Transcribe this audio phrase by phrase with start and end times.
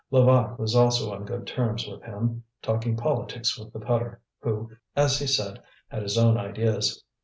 [0.09, 5.19] Levaque was also on good terms with him, talking politics with the putter, who, as
[5.19, 7.03] he said, had his own ideas.